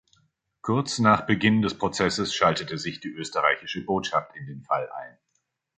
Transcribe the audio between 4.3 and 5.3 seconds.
in den Fall ein.